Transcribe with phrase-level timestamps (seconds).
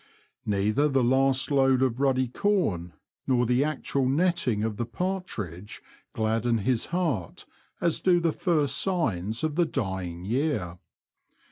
[0.47, 2.93] Neither the last load of ruddy corn,
[3.27, 5.79] nor the actual netting of the partridge
[6.13, 7.45] gladden his heart
[7.79, 10.79] as do the first signs of the dying year.